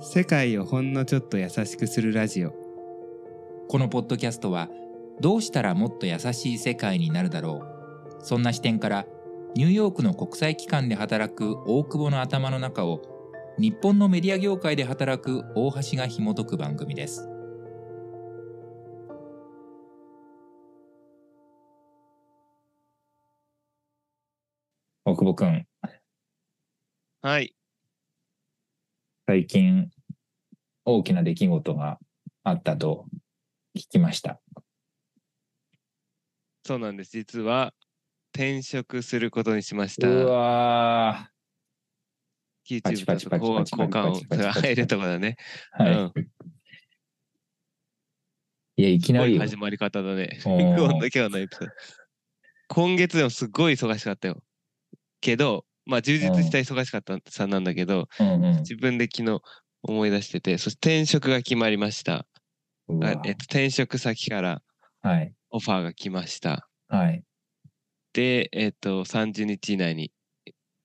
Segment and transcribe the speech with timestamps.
[0.00, 2.52] 世界をほんのちょっと優しくするラジオ。
[3.68, 4.68] このポッドキャストは
[5.20, 7.62] どうしたらもっと優しい世界になるだろ
[8.20, 8.24] う。
[8.24, 9.06] そんな視点から
[9.54, 13.02] ニューヨークの国際機関で働く大久保の頭の中を
[13.58, 17.28] 日本のメディア業界で働く大橋が紐解く番組です。
[25.04, 25.66] 大久保くん。
[27.22, 27.54] はい
[29.26, 29.88] 最近
[30.84, 31.98] 大きな出来事が
[32.42, 33.06] あったと
[33.74, 34.38] 聞きました。
[36.66, 37.12] そうなんです。
[37.12, 37.72] 実は
[38.34, 40.08] 転職することにしました。
[40.08, 41.30] うわ
[42.68, 46.12] YouTube だと交交換音が入るところだね、ーはい、うん。
[48.76, 50.38] いやいきなり始まり方だね。
[52.68, 54.42] 今月でもすっごい忙しかったよ。
[55.22, 58.56] けどまあ充実した忙しかったさんなんだけどうんうん。
[58.58, 59.40] 自分で昨日
[59.82, 62.26] 思い出しててそして転職が決まりました。
[63.02, 64.62] えっと、転職先から
[65.02, 65.34] はい。
[65.50, 66.68] オファーが来ました。
[66.88, 67.24] はい。
[68.12, 70.12] で、えっと、30日以内に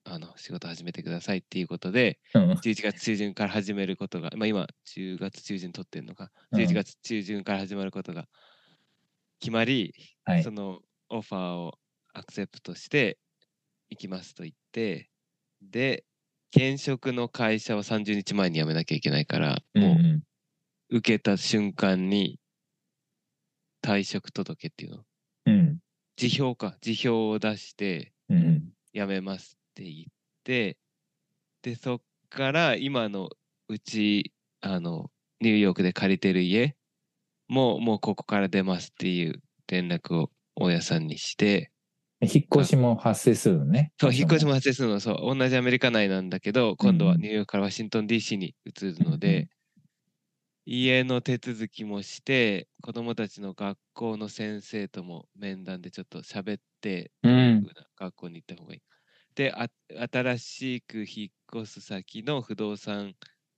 [0.06, 2.60] あの仕事始めてくださいっていうことで、うん。
[2.62, 6.60] 11月中旬から始めることが、まあ、今、10月中旬取ってるのか、うん。
[6.60, 8.28] 11月中旬から始まることが
[9.40, 9.94] 決まり、
[10.26, 10.44] はい。
[10.44, 11.80] そのオファーを
[12.14, 13.18] アクセプトして
[13.90, 15.10] 行きますと言って、
[15.62, 16.06] で、
[16.56, 20.24] 現職の会社を30日前に辞めなきゃいけないから、もううん。
[20.92, 22.40] 受けた瞬間に
[23.84, 25.04] 退職届っていうの。
[25.46, 25.80] うん。
[26.20, 30.78] 辞表か辞表を出してうん辞めますって言って
[31.62, 33.30] でそっから今の
[33.70, 35.10] うちあの
[35.40, 36.76] ニューヨークで借りてる家
[37.48, 41.72] ももうここから出ますっていう連絡を大家さんにして
[42.22, 43.94] 引っ越しも発生するのね。
[44.00, 49.50] そう引っ越しも発生するのそう同じアメリカ内なんだけど今度はうんニューヨークからワシントン DC に移るので、
[50.66, 57.66] 家の手続きもして子どもたちの学校の先生とも面談でちょっと喋ってうん。
[57.98, 58.82] 学校に行った方がいい。
[59.36, 59.68] であ
[60.12, 63.16] 新しく引っ越す先の不動産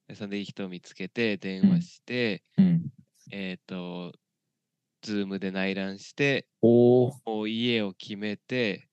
[0.07, 2.91] 屋さんでいい人を見つけて電話して、うん。
[3.31, 4.13] えっ、と、
[5.01, 8.87] ズームで内覧して、おおもう家を決めて、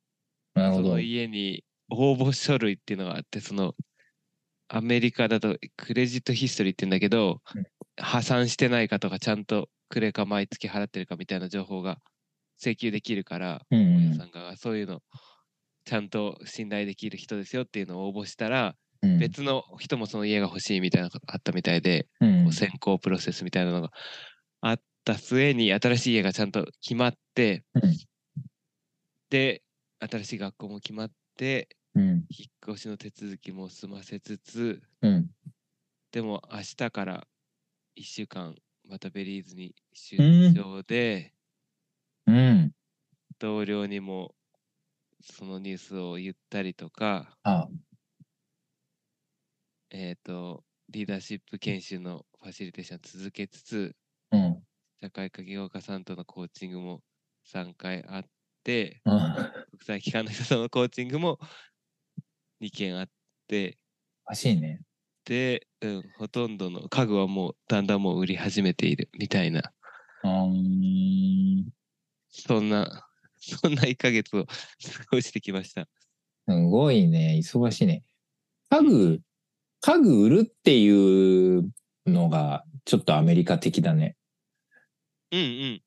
[0.55, 0.89] なるほど。
[0.89, 3.75] その家に応募書類っていうのがあって、その
[4.69, 7.65] アメリカだとクレジットヒストリーって言うんだけど、うん。
[8.01, 11.99] 破産してないかとか、ちゃんとクレカ毎月払ってるかみたいな情報が
[12.61, 14.15] 請求できるから、うんうん。
[14.15, 15.01] さんがそういうの
[15.85, 19.19] ちゃんと信頼できる人ですよっていうのを応募したら、うん。
[19.19, 22.53] 別の人もその家が欲しいみたいなのがあったみたいで、うん。
[22.53, 23.91] 選考プロセスみたいなのが
[24.61, 27.97] あった末に新しい家がちゃんと決まって、うん。
[29.31, 29.63] で
[30.01, 32.03] 新しい学校も決まってうん。
[32.03, 35.31] 引っ越しの手続きも済ませつつうん。
[36.13, 37.27] でも明日から
[37.97, 38.55] 1週間
[38.87, 41.33] またベリーズに出張で、
[42.27, 42.73] うん。
[43.39, 44.35] 同僚にも
[45.23, 47.67] そのニュースを言ったりとかあ。
[49.91, 53.97] えっ、とリーダーシップ研修のファシリテーション続けつつ
[54.33, 54.63] うん
[55.01, 57.03] 社会科技業家さんとのコーチングも
[57.45, 58.25] 3回あっ
[58.65, 59.19] て、うん。
[59.71, 61.39] 国際機関の人とのコーチングも
[62.61, 63.09] 2件あっ
[63.47, 63.79] て、
[64.27, 64.81] おかしいね。
[65.25, 69.73] で、うん、ほとんどの家具はもうだんだんもう売り始めているみたいな、
[70.25, 71.69] うん。
[72.29, 73.07] そんな、
[73.39, 74.53] そんな1ヶ月を過
[75.13, 75.89] ごしてきました。
[76.49, 77.37] すごいね。
[77.39, 78.03] 忙しいね。
[78.71, 79.21] 家具
[79.81, 81.71] 家具売るっていう
[82.07, 84.17] のがちょっとアメリカ的だね
[85.31, 85.43] うんう
[85.77, 85.83] ん。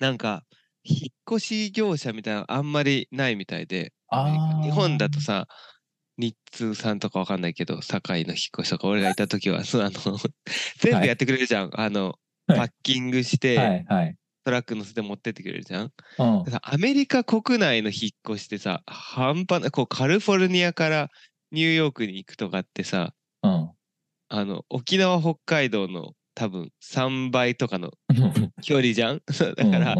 [0.00, 0.44] なんか、
[0.84, 5.46] 引っ越し業者みたいなのあんまりないみたいで、アメリカあー日本だとさ、
[6.18, 10.18] 日通さんとかわかんないけど、堺の引っ越しとか、俺がいた時は、 そうあの、
[10.80, 11.70] 全部やってくれるじゃん。
[11.80, 12.58] あの、はい。
[12.58, 14.16] パッキングして、はいはい。
[14.44, 15.92] トラック乗せて持ってってくれるじゃん。
[16.18, 16.44] うん。
[16.44, 21.10] だからアメリカ国内の引っ越しってさ、半端ない、こうカリフォルニアから
[21.52, 23.74] ニューヨークに行くとかってさ、うん。
[24.28, 27.90] あの、沖縄、北海道の多分3倍とかの
[28.62, 29.22] 距離じゃん？
[29.26, 29.96] だから、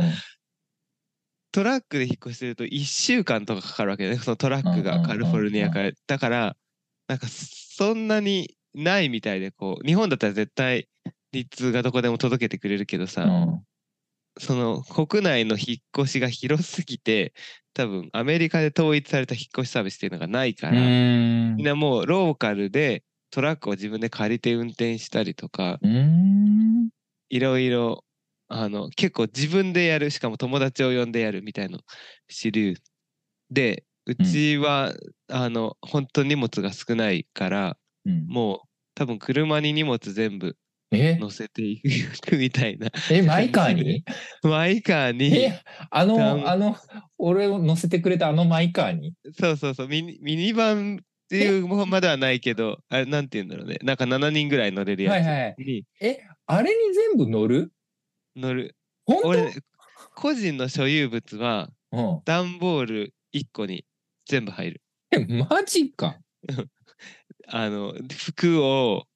[1.51, 4.17] トラックで引っ越してると1週間とかかかるわけね。
[4.19, 5.91] そのトラックがカリフォルニアから。
[6.07, 6.57] だから、
[7.09, 10.89] なんかそんなにないみたいで、こう、日本だったら絶対
[11.33, 13.65] 日通がどこでも届けてくれるけどさ、うん。
[14.39, 17.33] その国内の引っ越しが広すぎて、
[17.75, 21.57] 多分アメリカで統一された引っ越しサービスっていうのがないかうら、ん。
[21.57, 26.91] みんなもうローカルでトラックを自分で借りて運転したりとか、うん。
[27.31, 28.05] いろいろ、
[28.49, 31.81] あの、結構自分でやる、しかも友達を呼んでやるみたいの
[32.29, 32.75] 主流
[33.51, 34.95] で、うちは、
[35.29, 38.27] あの、本当荷物が少ないから、うん。
[38.27, 40.57] もう多分車に荷物全部
[40.93, 41.19] え？
[41.21, 42.89] 乗せていくみたいな。
[43.11, 44.05] え、マイカーに？
[44.43, 46.77] マイカーに、え、あの、あの、
[47.19, 49.15] 俺を乗せてくれたあのマイカーに？
[49.39, 53.79] そうそうそう、ミニミニバンっていうまではないけど、あれなんて言うんだろうね。
[53.83, 55.57] なんか7人ぐらい乗れるやつはいはい。
[55.59, 57.73] にえ、あれに全部乗る？
[58.37, 58.77] 乗る。
[59.07, 59.53] 本俺、
[60.15, 63.85] 個人の所有物は当段ボール1個に
[64.27, 64.83] 全部入る。
[65.13, 65.33] うん。
[65.33, 66.19] え、マジか。
[67.49, 69.07] あの、服を、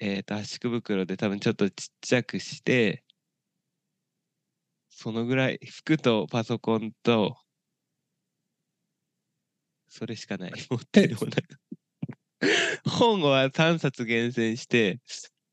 [0.00, 3.04] えっ、と、圧縮袋で多分ちょっとちっちゃくして、
[4.90, 7.38] そのぐらい、服とパソコンと、
[9.88, 10.52] それしかない。
[10.70, 11.32] 持ってるもの。
[12.88, 15.00] 本は3冊厳選して、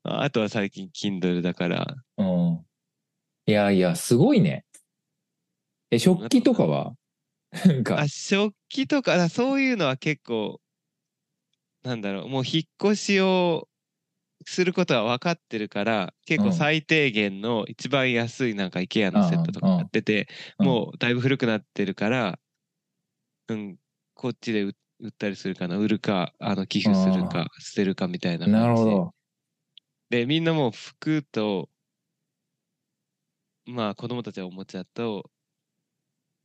[0.02, 2.66] ああとは最近 Kindle だから、うん。
[3.46, 4.64] いやいや、すごいね。
[5.90, 6.94] え、食器とかは？
[7.64, 10.60] なんかあ、食器とか、あそういうのは結構、
[11.82, 13.68] なんだろう、もう引っ越しを
[14.44, 20.28] することは分かってるから、結構うん最低限の一番安いなんか IKEA のセットとかやってて、
[20.58, 22.38] うんもうだいぶ古くなってるから、
[23.48, 23.76] うん、
[24.16, 28.60] こっちで売売ったりするかな、売るか、あの寄付するか、捨てるかみたいな感じ。
[28.60, 29.14] なるほど。
[30.08, 31.68] で、みんなもう服と、
[33.66, 35.30] まあ子供たちはおもちゃと、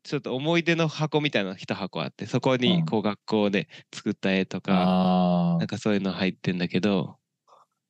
[0.04, 7.18] ちょっと思い出の箱みたいなの一箱あって、そこうんにこう学校で作った絵とか、あなんかそういうの入ってんだけど、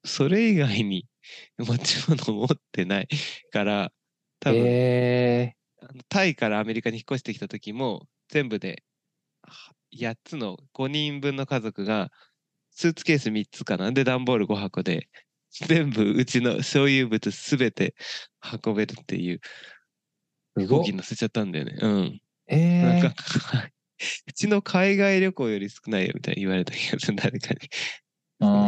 [0.05, 1.07] それ以外に
[1.59, 3.07] 持ち物持ってない
[3.51, 3.91] から、あ。
[4.39, 8.90] 多分、えあのタイからアメリカに引っ越してきた時も、全部では
[9.91, 12.09] 8つの5人分の家族が、
[12.71, 13.91] スーツケース3つかな？
[13.91, 15.09] で、段ボール5箱で、
[15.51, 17.95] 全部うちの所有物すべて
[18.65, 21.77] 運べるっていうー、すごっ飛行機乗せちゃったんだよね。
[21.81, 22.21] うん。
[22.47, 23.11] えなんかー、
[24.27, 27.59] うちの海外旅行より少ないよみたいに言われた気がする、誰かに。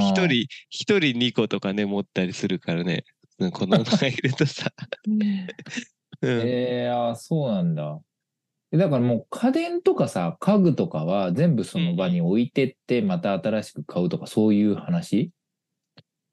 [0.10, 3.06] 一人、一人2個とかね、持ったりするからね。
[3.40, 4.72] うんこの中 いるとさ。
[5.08, 5.48] うん
[6.22, 8.00] えー、あーそうなんだ。
[8.74, 15.32] えだからもう家電とかさ、家具とかは全部その場に置いてって、また新しく買うとか、そういう話？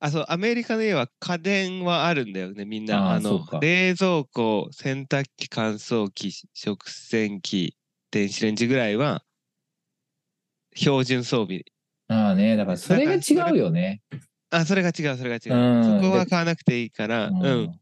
[0.01, 2.97] あ、そう、アメリカの家は家電はあるんだよね、みんな。
[2.97, 7.77] あのあーそうか、冷蔵庫、洗濯機、乾燥機、食洗機、
[8.11, 9.23] 電子レンジぐらいは、
[10.75, 11.65] 標準装備。
[12.09, 14.01] ああね、だからそれが違うよね。
[14.51, 16.03] あ、それが違う、それが違うんう。
[16.03, 17.81] そこは買わなくていいから、ううんん。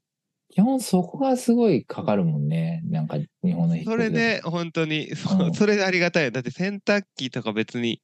[0.50, 2.82] 基本そこがすごいかかるもんね。
[2.86, 6.30] なんか日本の人それで、本当に、そううんそれでありがたいよ。
[6.30, 8.00] だって洗濯機とか別に、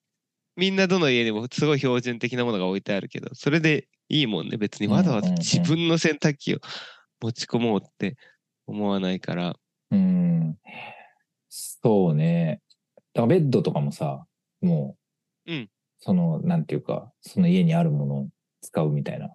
[0.57, 4.57] みんなどの家にもすごい標準的なものが置いてあるけど、それでいいもんね。
[4.57, 6.59] 別にわざわざうんうんうん自分の洗濯機を
[7.21, 8.17] 持ち込もうって
[8.67, 9.57] 思わないから。
[9.91, 10.57] うん。
[11.49, 12.61] そうね。
[13.15, 14.27] だからベッドとかもさ、
[14.61, 14.97] も
[15.47, 18.29] う、うんその、なんていうか、その家にあるものを
[18.61, 19.35] 使うみたいな。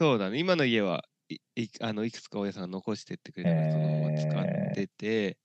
[0.00, 0.38] そうだね。
[0.38, 5.38] 今の家はい いあのいくつか大家さんが残してってくれてるそのまま使ってて、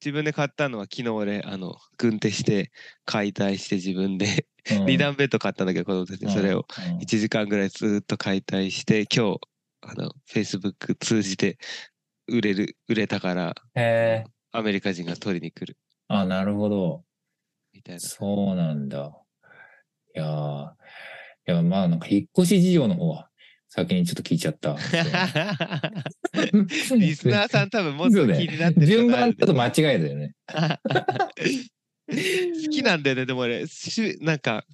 [0.00, 2.70] 自分で買ったのは昨日俺、あの、軍手して
[3.04, 4.46] 解体して自分で、うん
[4.86, 9.40] 二段ベッド買ったんだけど、子供たちにそれをうん1時間ぐらいずっと解体して、今日、
[9.80, 11.58] あの、Facebook 通じて
[12.26, 14.30] 売れる、売れたから、へえ。
[14.50, 15.78] アメリカ人が取りに来る
[16.08, 17.04] あ、なるほど。
[17.72, 18.00] みたいな。
[18.00, 19.22] そうなんだ。
[20.14, 20.72] いやー
[21.48, 23.30] いや、まあなんか引っ越し事情の方は
[23.68, 24.76] 先にちょっと聞いちゃった。
[26.96, 30.34] リスナーさん多分もっと気になってる順ことある番ちょっと間違えたよね。
[32.08, 34.64] 好きなんだよね、でも俺、しゅなんか、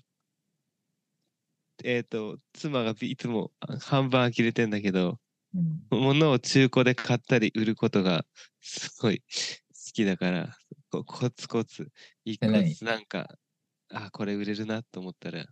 [1.83, 5.19] えっ、と、妻がいつもあ半分呆れてんだけど、
[5.55, 6.01] うん。
[6.01, 8.25] 物を中古で買ったり売ることが
[8.61, 9.25] すごい好
[9.93, 10.57] きだから、
[10.91, 11.89] こコツコツ、
[12.25, 13.35] 一個ずつなんか、
[13.91, 15.47] あ、これ売れるなと思ったら、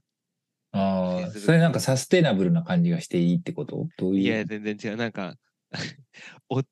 [0.73, 3.89] ああ、それなんかサステナブルな感じがしていいってこと？
[3.97, 4.23] どういう？
[4.23, 4.97] いや、全然違う。
[4.97, 5.35] なんか、
[6.51, 6.63] お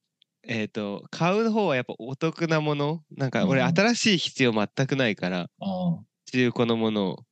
[0.44, 3.04] えっ、と、買う方はやっぱお得なもの？
[3.10, 3.78] なんか俺、うん。
[3.78, 5.68] 新しい必要全くないから、あ
[6.00, 7.24] あ中古のものを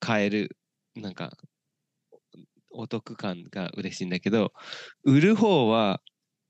[0.00, 0.56] 買える、
[0.94, 1.32] なんか、
[2.72, 4.52] お得感が嬉しいんだけど、
[5.04, 6.02] 売る方は、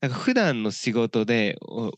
[0.02, 1.92] なんか普段の仕事で、お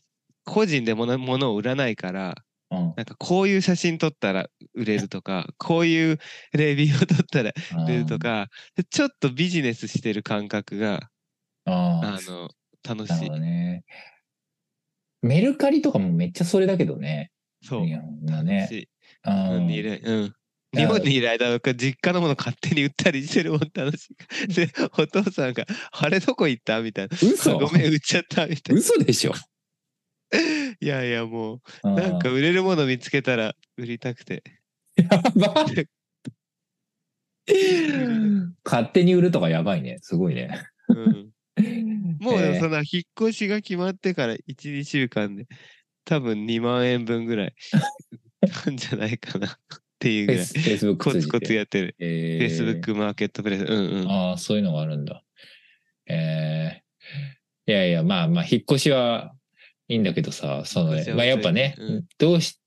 [0.45, 2.35] 個人で物物を売らないから、
[2.71, 6.19] うんなんかこういう写真撮ったら売れるとか、 こういう
[6.53, 7.51] レビューを撮ったら
[7.85, 8.47] 売れるとか、
[8.91, 11.09] ちょっとビジネスしてる感覚が、
[11.65, 12.49] あの、
[12.87, 13.83] 楽しいね。
[15.21, 17.31] メルカリとかもめっちゃそれだけどね。
[17.63, 17.85] そう。
[17.85, 18.59] 日本のね。
[18.61, 18.89] 楽しい。
[19.25, 20.01] 日うん本にいる。
[20.03, 20.33] うん。
[20.71, 24.09] や日本にいる間は実家のもの勝手に売ったりしてるもん楽し
[24.47, 24.53] い。
[24.53, 26.81] で、お父さんが、あれどこ行った？
[26.81, 27.17] みたいな。
[27.21, 28.79] 嘘ごめん、売っちゃったみたいな。
[28.79, 29.33] 嘘でしょ。
[30.79, 34.43] いやいや、もう、ななんか売れるもの見つけたら売りたくて。
[34.95, 35.65] やば
[38.63, 39.97] 勝手に売るとかやばいね。
[40.01, 40.51] すごいね。
[40.89, 41.31] うん、
[42.19, 45.47] もうその引っ越しが決まってから1、2週間で
[46.05, 47.53] 多分2万円分ぐらい
[48.65, 49.51] なんじゃないかなっ
[49.99, 51.95] ていうぐらいフェイスフェイスブックコツコツやってる。
[51.99, 53.65] えー Facebook マーケットプレイス。
[53.65, 54.07] うんうん。
[54.09, 55.23] ああ、そういうのがあるんだ。
[56.07, 59.33] えー、いやいや、まあまあ、引っ越しは
[59.89, 62.59] いいんだけどさ、そのまあやっぱね、うんどうし、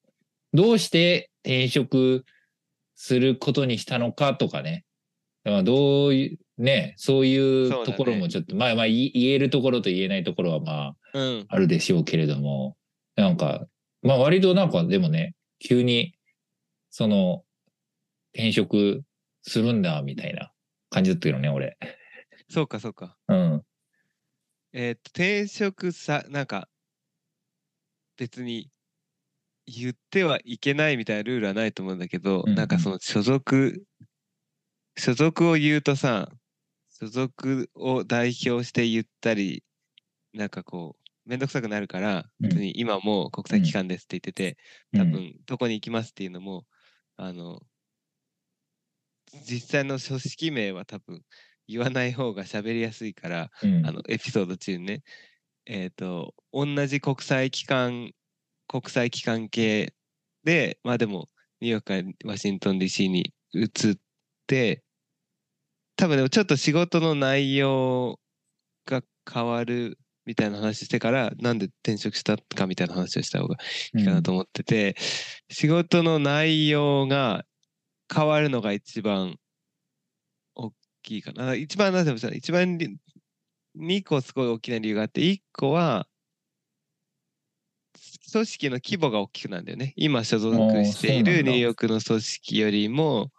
[0.53, 2.25] どうして転職
[2.95, 4.85] することにしたのかとかね。
[5.45, 11.45] まあどういう、ね、そういうところもちょっと、まあまあ言えるところと言えないところはまあうん。
[11.49, 12.77] あるでしょうけれども、
[13.17, 13.67] なんか、
[14.03, 16.15] まあ割となんかでもね、急に、
[16.91, 17.45] その、
[18.35, 19.03] 転職
[19.43, 20.53] するんだ、みたいな
[20.91, 21.77] 感じだったけどね、俺。
[22.49, 23.17] そうかそうか。
[23.29, 23.63] うん。
[24.73, 26.69] えーっと、転職さ、なんか、
[28.17, 28.71] 別に
[29.67, 32.55] 言ってはいけないみたいなルールはないと思うんだけど、うんうん。
[32.57, 33.85] なんかその所属、
[34.97, 36.29] 所属を言うとさ、
[36.91, 39.65] 所属を代表して言ったり、
[40.33, 42.49] なんかこう、めんどくさくなるから、うん。
[42.49, 44.57] 別に今もう国際機関ですって言ってて、
[44.93, 45.01] うん。
[45.01, 46.65] 多分どこに行きますっていうのも、
[47.17, 47.61] あの、
[49.49, 51.23] 実際の組織名は多分
[51.67, 55.03] 言わない方が喋りやすいから、うん、あのエピソード中にね、
[55.67, 58.13] えっ、と、同じ国際機関、
[58.69, 59.95] 国際機関系
[60.45, 61.29] で、まあでも、
[61.61, 63.97] ニューヨークからワシントン DC に移っ
[64.47, 64.83] て、
[65.97, 68.19] 多分でもちょっと仕事の内容
[68.87, 69.03] が
[69.33, 73.57] 変わるみたいな話してから、なんで転職したかみたいな話をした方が
[73.97, 74.97] いいかなと思ってて、
[75.51, 77.45] 仕事の内容が
[78.13, 79.37] 変わるのが一番
[80.55, 81.55] 大きいかな。
[81.55, 82.79] 一番なんでも一番
[83.77, 86.07] 2個すごい大きな理由があって、1個は、
[88.33, 89.93] 組織の規模が大きくなるんだよね。
[89.97, 93.31] 今所属しているニューヨークの組織よりも、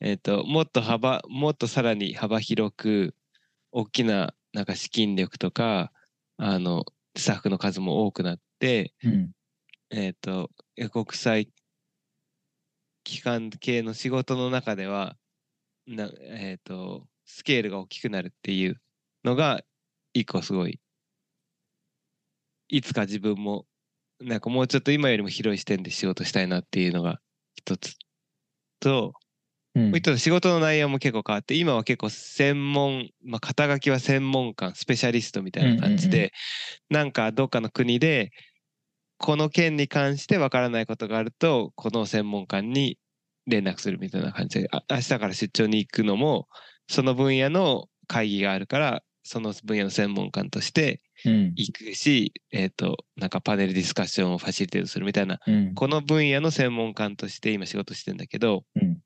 [0.00, 3.14] えっ、と、もっと幅、もっとさらに幅広く、
[3.70, 5.92] 大きな、なんか資金力とか、
[6.36, 6.84] あの、
[7.16, 9.30] スタッフの数も多くなって、うん。
[9.90, 10.50] えっ、と、
[10.90, 11.48] 国際
[13.04, 15.16] 機関系の仕事の中では、
[15.86, 18.80] なえっ、と、スケールが大きくなるっていう
[19.24, 19.62] のが、
[20.14, 20.80] 一個すごい、
[22.68, 23.66] いつか自分も、
[24.20, 27.20] なんかもうちょっと今よりも広い視点で仕事したいなっていうのが
[27.56, 27.96] 一つ。
[28.80, 29.14] と、
[29.74, 29.90] うん。
[29.90, 36.32] もう一つ仕事の内容も結構変わって、今は結構専門、まあ、肩書きは専門官、スペシャリストみたいな感じうんうんで、
[36.90, 38.32] なんかどっかの国で、
[39.18, 42.98] この件に関してわからないことがあると、この専門官に
[43.46, 46.48] 連絡するみたいな感じで、あ明日から出張に行くのも、
[46.88, 51.52] その分野の会議があるから、その分野の専門官としてうん。
[51.54, 55.74] 行くし、えっ、と、なんかパネルディスカッションをファシリテートするみたいな、うん。
[55.74, 58.98] この分野の専門官として今仕事してんだけど、うん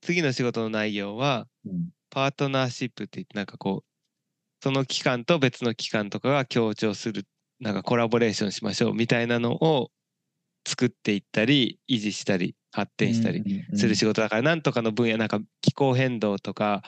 [0.00, 3.88] 次の仕事の内容は、うんパートナーシップって言って、なんかこう、
[4.62, 7.26] その機関と別の機関とかが協調する、
[7.60, 9.90] なんかコラボレーションしましょうみたいなのを
[10.66, 13.42] 作っていったり、維持したり、発展したり
[13.74, 16.82] する仕事だから、なんとかの分野、なんか気候変動とか、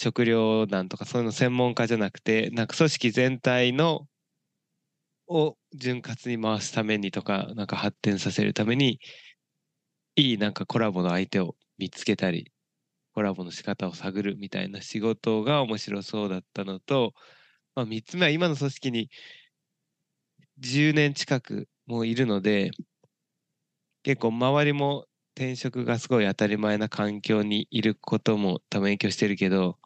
[0.00, 4.06] 食糧難とか、そういうの専門家じゃなくて、なんか組織全体の、
[5.28, 8.98] を潤滑に回すためにとか、なんか発展させるために、
[10.16, 12.50] いいなんかコラボの相手を見つけたり、
[13.14, 17.12] コラボの仕方を探るみたいな仕事が面白そうだったのと、
[17.74, 19.10] まあ、3つ目は今の組織に
[20.60, 22.70] 10年近くもういるので、
[24.02, 29.79] 結構周りも転職がすごい当たり前な環境にいることも多分影響してるけど、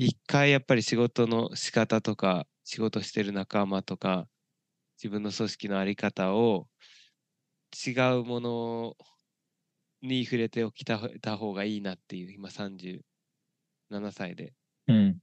[0.00, 4.28] 一回やっぱり仕事の仕方とか、仕事してる仲間とか、
[4.96, 6.68] 自分の組織のあり方を
[7.72, 8.96] 違うもの
[10.02, 13.02] に触れておきたた方がいいなっていう、今37
[13.90, 14.54] 歳で、
[14.86, 15.20] うん。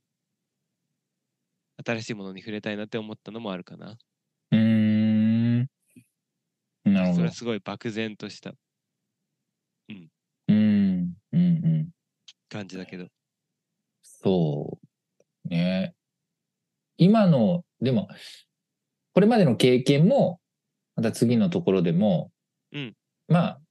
[1.86, 3.98] 新しいものに触れたいなって思ったのもあるかな。
[4.52, 5.68] うーん。
[6.86, 7.32] なるほどそれは。
[7.32, 8.54] すごい漠然とした
[9.90, 10.10] うん。
[10.48, 11.16] うん。
[11.32, 11.92] うん。
[12.50, 13.08] 感じだけど。
[14.26, 14.80] そ
[15.46, 15.48] う。
[15.48, 15.94] ね。
[16.98, 18.08] 今の、でも、
[19.14, 20.40] これまでの経験も、
[20.96, 22.32] また次のところでも、
[22.72, 22.96] うん
[23.28, 23.62] まあ、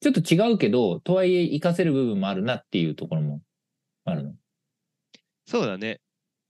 [0.00, 3.42] ちょっと違うけど、とはいえ活かせる部分もあるなっていうところも
[4.04, 4.34] あるの。
[5.44, 6.00] そうだね。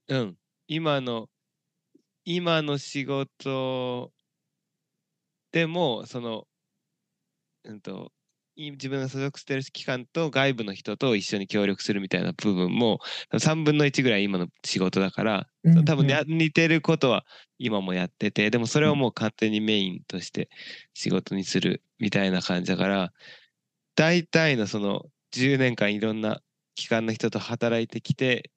[0.09, 0.37] うん。
[0.67, 1.31] 今の、
[2.27, 4.13] 今の仕事
[5.53, 6.47] でも、その、
[7.65, 8.18] うんと、い
[8.59, 12.99] 自分が所属してる機関と外部の人と一緒に協力するみたいな部分も
[13.39, 15.47] 3分の1ぐらい今の仕事だから、
[15.87, 17.25] 多分ね、似てることは
[17.59, 20.49] 今もやってて、でもそれをもう勝手にメインとして
[20.93, 23.13] 仕事にするみたいな感じだから、
[23.97, 26.41] 大体のその10年間いろんな
[26.75, 28.51] 機関の人と働いてきて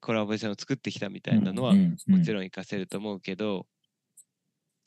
[0.00, 2.14] コラボレーションを作ってきたみたいなのはうんうん。
[2.14, 3.66] もちろん活かせると思うけど、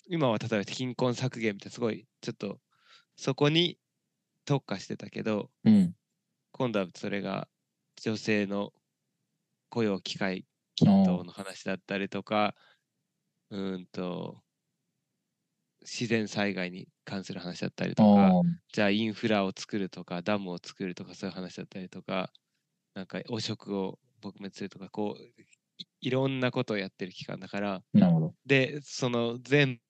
[0.08, 2.60] 今は例えば貧困削減みたいなすごいちょっと
[3.18, 3.80] そこに
[4.46, 5.96] 特化してたけどうん。
[6.52, 7.50] 今度はそれが
[8.02, 8.72] 女性の
[9.70, 10.46] 雇用機会
[10.76, 12.56] 均等の話だったりとか
[13.52, 14.42] うーんと
[15.82, 18.32] 自然災害に関する話だったりとか。
[18.74, 22.34] じゃあインフラを作るとかダムを作るとかそういう話だったりとか
[22.96, 28.36] なんか汚職を撲滅するとかこういいろんなことをやってる機関だからなるほど。
[28.46, 29.82] でその全部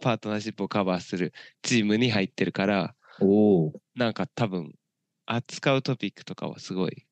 [0.00, 1.32] パートナーシップをカバーする
[1.62, 3.80] チームに入ってるからおお。
[3.94, 4.74] なんか多分
[5.26, 7.06] 扱うトピックとかはすごい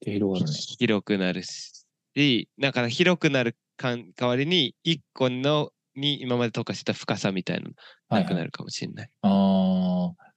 [0.00, 0.58] 広がるね。
[0.78, 7.70] 広くなるしなんか広くなる代わりに一個のに今まで特化してた深さみたいなの
[8.08, 8.24] はいは。
[8.24, 9.10] なくないるかもしれない。
[9.22, 10.28] ああ。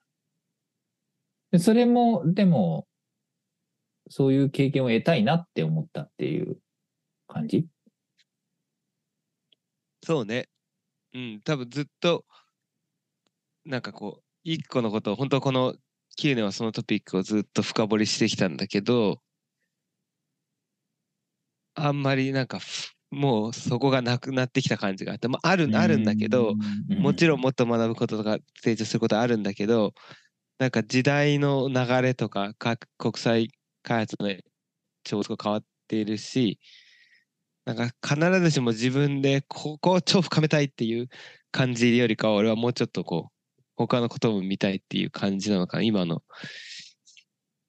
[1.52, 2.88] でそれも、でも、
[4.10, 6.58] そういう経験を得たいなって思ったっていう
[7.28, 7.68] 感じ？
[10.04, 10.48] そうね。
[11.14, 12.26] うん、多分ずっと、
[13.66, 15.76] なんかこう、一個のことを、本当この
[16.18, 19.22] 9年はそのトピックをずっと深掘りしてきたんだけど、
[21.76, 26.56] あんまりなんかふ、もうそこがなくなってきた感じがあって、まあ、ある、あるんだけど、、
[26.88, 29.94] もちろんもっと学ぶこととか成長することあるんだけど、
[30.60, 33.50] なんか時代の流れとか、各国際
[33.84, 34.30] 開発の
[35.04, 36.60] 超が変わっているし、
[37.66, 41.10] なんか必ずしも自分でここを超深めたいっていう
[41.52, 46.24] 感じよりかは、俺はもうちょっとこう、他のことも見たいっていう感じなのかな、今の、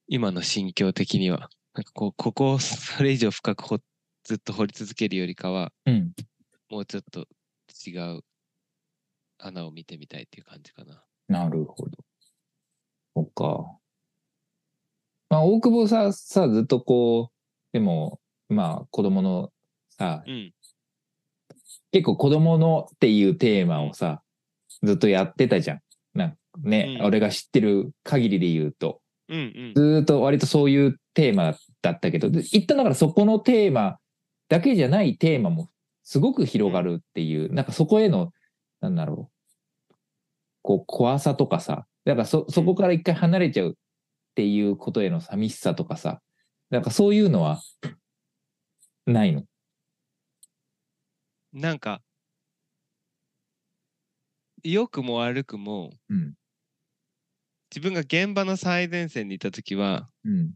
[0.08, 1.50] 今の心境的には。
[1.75, 3.78] なんかこう、ここをそれ以上深くほ
[4.25, 6.12] ずっと掘り続けるよりかは、うん。
[6.70, 7.26] もうちょっと
[7.87, 8.20] 違う
[9.38, 11.04] 穴を見てみたいっていう感じかな。
[11.28, 11.99] なるほど。
[13.14, 13.78] そっか。
[15.28, 17.35] まあ、大久保さ、さ、ずっとこう、
[17.72, 19.50] でも、まあ、子供の
[20.03, 20.53] さ、うん。
[21.93, 24.23] 結構子供のっていうテーマをさ、
[24.83, 25.81] ずっとやってたじゃん。
[26.15, 29.01] なんね、うん俺が知ってる限りで言うと。
[29.29, 29.73] うんうん。
[29.75, 33.99] ずーっと割とそういうテーマだったけど、で一旦だからそこのテーマ
[34.49, 35.71] だけじゃないテーマも
[36.03, 38.33] すごく広がるっていう、なんかそこへの、
[38.81, 39.95] なんだろう、
[40.62, 43.73] こう怖さとかさ、だからそ、そこから一回離れちゃうっ
[44.35, 46.21] ていうことへの寂しさとかさ、
[46.71, 47.61] なんかそういうのは
[49.07, 49.45] ないの？
[51.53, 52.03] なんか、
[54.62, 56.35] 良くも悪くも、うん。
[57.75, 60.55] 自分が現場の最前線にいた時は、うん。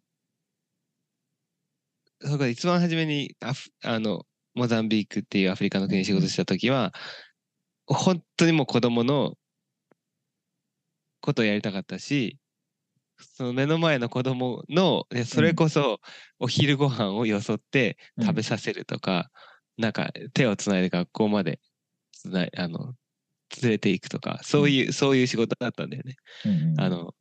[2.21, 6.95] それから一番初めにアフあのモザンビークっていうアフリカの国に仕事した時は、
[7.87, 9.35] 本当にもう子供の
[11.21, 12.39] ことをやりたかったし、
[13.19, 16.01] その目の前の子供の、ねそれこそ
[16.39, 19.31] お昼ご飯をよそって食べさせるとか、
[19.79, 21.61] なんか手をつないで学校まで
[22.12, 22.95] つないあの
[23.62, 26.17] 連れていくとか、そういう、そういう仕事だったんだよね。
[26.45, 27.15] うんあ、の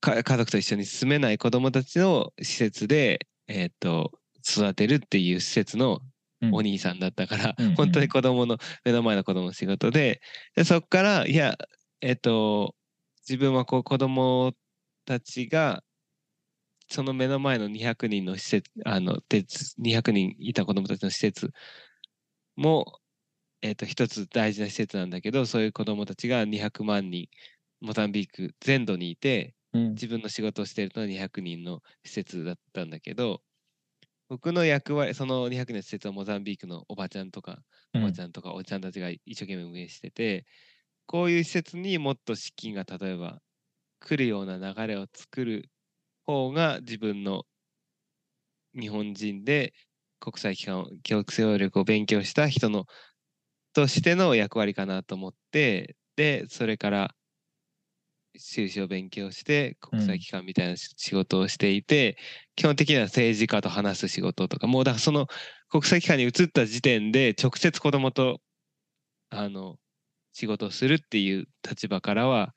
[0.00, 4.12] か家族と一緒に住めない子供たちの施設で、えー、と
[4.46, 6.00] 育てるっていう施設の
[6.40, 6.54] うん。
[6.54, 7.74] お兄さんだったから、うんうん。
[7.74, 10.20] 本当に子供の目の前の子供の仕事で
[10.54, 11.56] でそこからいや
[12.00, 12.76] えっ、と
[13.28, 14.52] 自分はこう子供
[15.04, 15.82] たちが
[16.90, 19.44] その目の前の200人の施設あので
[19.78, 21.50] 200人いた子供たちの施設
[22.56, 23.00] も
[23.62, 27.28] えっ、と一つ大事な施設なんだけどそういう子供たちが200万人
[27.80, 29.90] モザンビーク全土にいてうん。
[29.94, 33.42] 自分の仕事をしているのは200人の施設だったんだけど
[34.28, 37.60] 僕の役割その200人の施設はモザンビークのおばちゃんとか
[37.94, 40.46] おばちゃんとかおっちゃんたちが一生懸命運営してて
[41.06, 43.40] こういう施設にもっと資金が例えば
[44.00, 45.70] 来るような流れを作る
[46.28, 47.44] 方が自分の
[48.78, 49.72] 日本人で
[50.20, 52.84] 国際機関教育協力を勉強した人の
[53.72, 57.14] としての役割かなと思ってでそれから
[58.36, 62.16] 修士を勉強して国際機関みたいな仕事をしていて、
[62.54, 65.26] 基本的には政治家と話す仕事とかもうだからその
[65.70, 68.38] 国際機関に移った時点で直接子供と
[69.30, 69.76] あの
[70.32, 72.54] 仕事をするっていう立場からは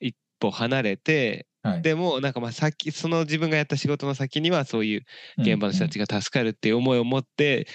[0.00, 5.02] 一歩離れてはい、でもなんかまあ先その自分がやった仕事の先にはそういう
[5.38, 7.66] 現場の人たちが助かるっていう思いを持って、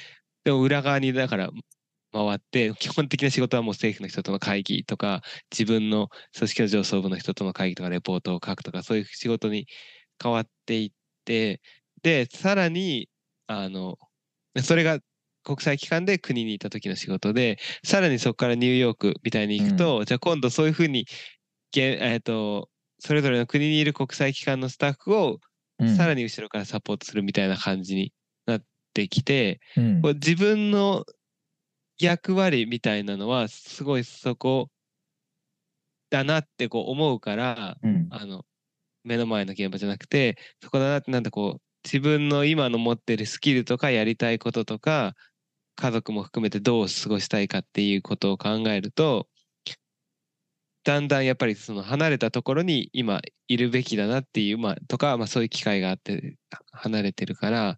[0.43, 1.50] でも裏側にだから
[2.13, 5.21] 回って基本的な仕事はもう政府の人との会議とか
[5.52, 9.67] 自分の組織の上層部の人との会議とかレポートを書くとかそういう仕事に
[10.21, 10.89] 変わっていっ
[11.26, 11.62] て
[12.02, 13.10] でさらに
[13.47, 13.97] あの
[14.63, 15.00] それが
[15.43, 21.06] 国際機関で国にいた時の仕事でさらにそこからニューヨークみたいに行くと、じゃあ今度そういうふうに
[21.71, 22.67] げ、えー、と
[22.99, 25.39] それぞれの国にいる国際機関のスタッフを
[25.79, 25.95] うん。
[25.95, 28.12] さらに後ろからサポートするみたいな感じに
[28.45, 28.62] なっ
[28.93, 30.01] てきて、うん。
[30.01, 31.05] こう自分の
[31.99, 34.69] 役割みたいなのはすごいそこ
[36.10, 38.07] だなってこう思うからうん。
[38.10, 38.43] あの
[39.03, 45.13] 目の前の現場じゃなくてそこだなってなんだこう自分の今の持ってるスキルとかやりたいこととか
[45.75, 49.27] 家族も含めてどう過ごしたいかっていうことを考えると
[50.88, 53.19] だんだんやっぱりその離れたところに今
[53.50, 56.38] いるべきだなっていうまあとか、まあ、そういう機会があって
[56.71, 57.78] 離れてるから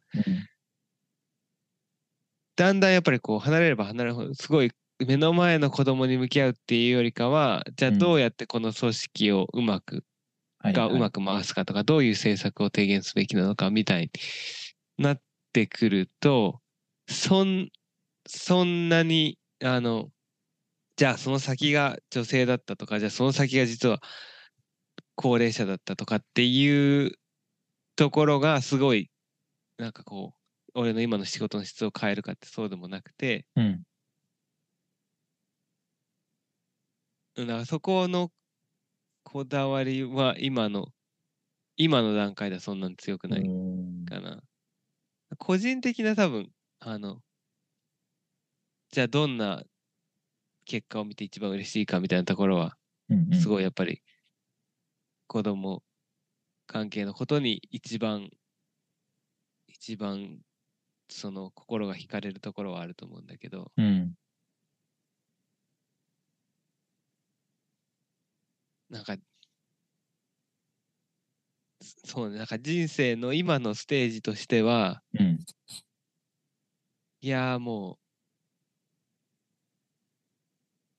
[2.56, 4.69] だんだんやっぱりこう離れれば離れるほどすごい
[5.00, 10.04] 目の前の子供に向き合うっていうよりかはじゃあうんどうやってこの組織をうまく
[10.60, 14.12] はいがうまく回すかとか、どういう政策を提言すべきなのかみたいに
[14.98, 15.22] なっ
[15.54, 16.60] てくると、
[17.08, 17.69] そん、
[18.28, 20.10] そんなに、あの、
[20.99, 24.01] じゃあその先が女性だったとか、じゃあその先が実は
[25.15, 27.13] 高齢者だったとかっていう
[27.95, 29.09] ところがすごい、
[29.77, 33.83] なんかこう、俺の今の仕事の質を変えるかってそうでもなくて、うん
[37.38, 38.29] だからそこの
[39.23, 40.88] こだわりは今の、
[41.77, 44.41] 今の段階ではそんなに強くないうんかな。
[45.38, 46.49] 個人的な多分、
[46.81, 47.21] あの、
[48.91, 49.63] じゃあどんな
[50.69, 52.77] 結果を見て一番嬉しいかみたいなところは、
[53.34, 54.03] すごいやっぱり
[55.27, 55.84] 子供
[56.67, 58.29] 関係のことに一番、
[59.67, 60.41] 一番
[61.10, 64.15] その心が惹かれるところはあると思うんだけど、うん。
[68.89, 69.17] なんか、
[72.05, 75.39] そうね、なんか人生の今のステージとしては、うん。
[77.21, 78.09] いやーもう、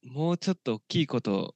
[0.03, 1.55] もうちょっと大きいことを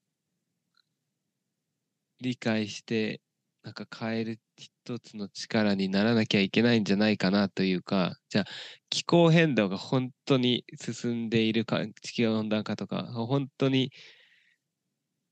[2.20, 3.20] 理解して、
[3.62, 8.44] なんか変える一つの力にならなきゃいけないんじゃないかなというか、じゃあ
[8.90, 13.90] 気候変動が本当に進んでいるか、地球温暖化とか、本当に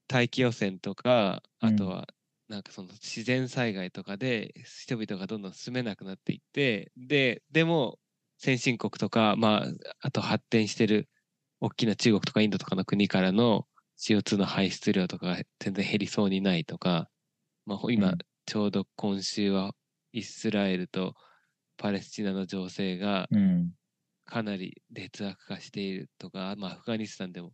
[0.08, 2.06] 大気汚染とか、あとは
[2.48, 7.98] なんかその自然災害とかで人々がどんどん住めなくなっていって、で、でも
[8.38, 9.66] 先進国とか、まあ、
[10.00, 11.08] あと発展してる
[11.62, 17.08] 大きな中国とかインドとかの国からの CO2 の排出量とかが全然減りそうにないとか、
[17.66, 18.18] まあ、ほ今、うん。
[18.46, 19.70] ちょうど今週は
[20.12, 21.14] イスラエルと
[21.76, 23.70] パレスチナの情勢がうん。
[24.24, 27.52] かなり劣悪化しているとか、まあ、アフガニスタンでも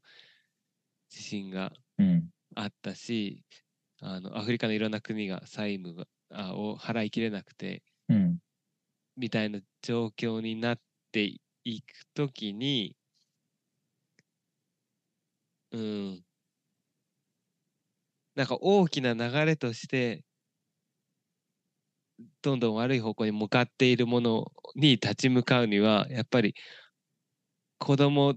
[1.11, 2.31] 地震がうん。
[2.55, 3.45] あったし、
[4.01, 8.39] あのアフリカのいろんな国が債務があを払いきれなくて、うん。
[9.19, 10.79] みたいな状況になっ
[11.13, 11.25] て
[11.65, 12.97] いくときに、
[15.71, 16.25] うん、
[18.35, 20.25] なんか大きな流れとして、
[22.43, 26.55] どんどん悪い方向に向かっているものに立ち向かうには、やっぱり
[27.79, 28.35] 子供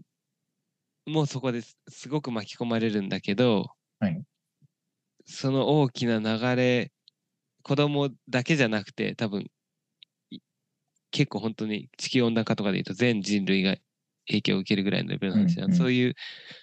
[1.05, 4.23] もそこですすごく巻き込まれるんだけど、はい。
[5.25, 6.91] その大きな流れ、
[7.63, 9.51] 子供だけじゃなくて、多分
[10.31, 10.39] い
[11.11, 13.77] 結構本当に地球温暖化とかで言うと全人類が
[14.27, 16.15] 影響を受けるぐらいのレベルの話じゃん、うんうんそういう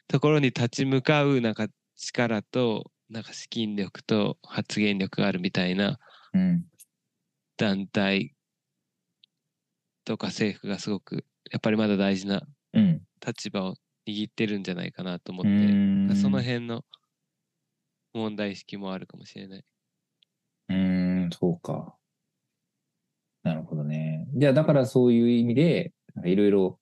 [0.08, 5.98] ところに立ち向かうなんか力となんか資金力と発言力があるみたいな
[6.34, 6.64] うん
[7.56, 8.34] 団体
[10.04, 12.42] とか政府がすごくやっぱりまだ大事な
[12.72, 13.74] うん立場を
[14.06, 16.84] 握ってるんじゃないかなと思っうて、んその辺の
[18.14, 19.64] 問題意識もあるかもしれない。
[20.68, 21.94] うーん、そうか。
[23.42, 24.26] なるほどね。
[24.34, 25.92] じゃあ、だからそういう意味で、
[26.24, 26.80] いろいろ、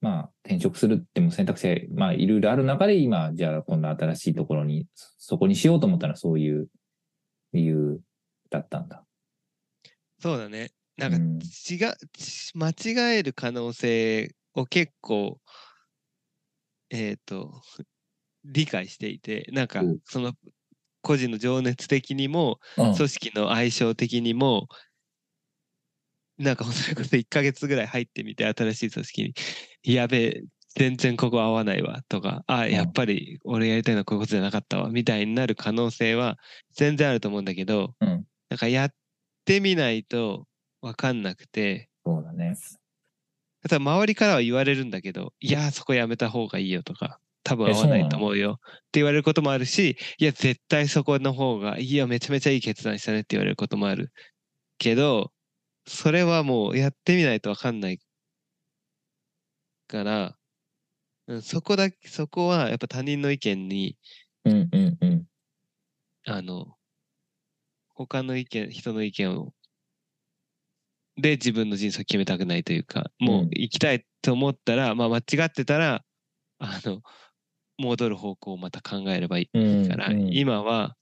[0.00, 6.68] まあ、転職するっても選択肢は、まあ、いろいろある中で、今、じゃあ、今度新しいところに、そそこにしようと思ったら、そういう
[7.52, 8.00] 理由
[8.50, 9.04] だったんだ。
[10.20, 10.70] そうだね。
[10.96, 15.40] なんかうん違う、ち間違える可能性を結構、
[16.90, 17.60] えっ、と、
[18.44, 20.32] 理解していて、なんかうんその
[21.02, 24.68] 個人の情熱的にも、うん組織の相性的にも、
[26.38, 29.22] なんかそれこそ1ヶ月ぐらい入ってみて、新しい組織
[29.84, 30.42] に、やべえ、
[30.76, 32.70] 全然ここ合わないわとか、あ、ん。
[32.70, 36.38] やっぱり俺やりたいのはこういうことじゃなかったわ、みたいになる可能性は
[36.74, 38.24] 全然あると思うんだけど、うん。
[38.50, 38.90] なんかやっ
[39.44, 40.46] てみないと
[40.80, 42.56] わかんなくて、そうだね。
[43.62, 54.12] ただ周りからは言われるんだけど、いや、そこやめた方がいいよとか、多分合わないと思うよって言われることもあるし、いや、絶対そこの方が、いや、めちゃめちゃいい決断したねって言われることもある
[54.78, 55.32] けど、
[55.88, 57.98] それはもうやってみないとわかんない
[59.88, 60.36] から、
[61.26, 63.96] うん、そこだけ、そこはやっぱ他人の意見に、
[64.44, 65.24] うんうんうん。
[66.26, 66.76] あの、
[67.94, 69.52] 他の意見、人の意見を、
[71.16, 76.04] で自分の人生を決めたくないというか、もう行きたいと思ったら、まあ間違ってたら、
[76.58, 77.02] あの、
[77.78, 80.96] 戻る方向をまた考えればいいから、うんうん今は、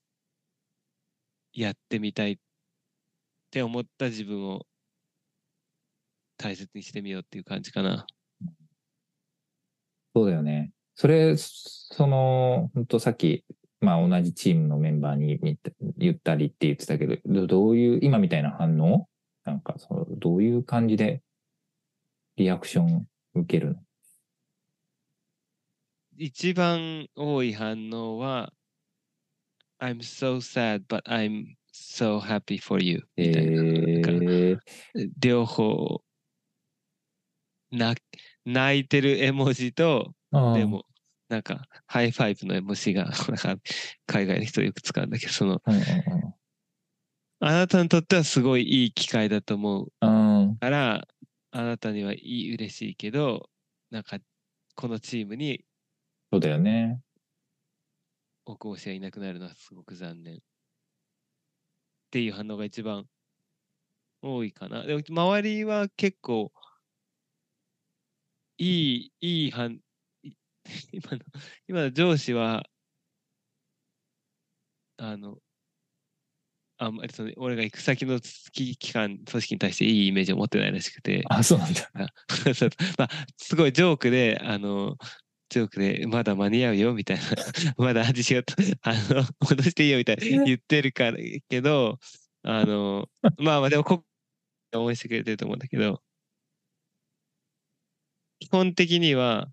[1.53, 2.37] やってみたいっ
[3.51, 4.67] て思った自分を
[6.37, 8.07] 大切にしてみようっていう感じかな。
[10.15, 10.73] そうだよね。
[10.95, 13.45] それ、その、本当さっき、
[13.81, 15.59] まあ同じチームのメンバーに
[15.99, 19.09] 言ったりって言ってたけど、どどういう、今みたいな反応？
[19.45, 21.23] なんかその、どういう感じで
[22.37, 23.83] リアクション受けるの？
[26.17, 28.51] 一番多い反応は、
[29.79, 33.63] I'm so sad, but I'm so happy for you みたいな。
[33.63, 34.57] え
[35.21, 36.01] 両方
[37.77, 40.85] 泣いてる絵文字と、ー、でも、
[41.29, 43.57] なんか、 high five の絵文字が、 なんか、
[44.07, 45.63] 海外の人よく使うんだけど、その、
[47.41, 49.93] あなたにとってはすごいいい機会だと思う。
[50.61, 51.09] から、
[51.51, 53.51] あなたにはいい、嬉しいけど、
[53.91, 54.19] なんか、
[54.75, 55.65] このチームに
[56.33, 57.01] そうだよね。
[58.45, 60.37] おーくぼがいなくなるのはすごく残念。
[60.37, 60.39] っ
[62.11, 63.07] ていう反応が一番
[64.23, 64.85] 多いかな。
[64.85, 66.53] でも、周りは結構、
[68.59, 69.81] いい、いい反、
[70.23, 70.33] い
[70.93, 71.19] 今の、
[71.69, 72.69] 今の上司は、
[74.99, 75.39] あの、
[76.79, 78.21] あんまりその、俺が行く先の
[78.53, 81.91] 期期間、組織に対していいイメージを持ってないらしくて、あ、そうなんだ。
[82.99, 84.97] まあ、すごいジョークで、あの、
[85.49, 87.23] ジョークで、まだ間に合うよ、みたいな。
[87.79, 90.45] まだ味仕事、あの、戻していいよ、みたいな。
[90.45, 91.99] 言ってるから、けど、
[92.43, 94.05] あの、まあまあ、でも、こ
[94.75, 96.03] 応援してくれてると思うんだけど、
[98.39, 99.49] 基本的には、